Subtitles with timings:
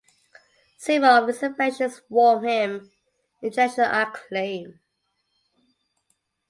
[0.79, 2.91] Several of his inventions wom him
[3.43, 4.79] international acclaim.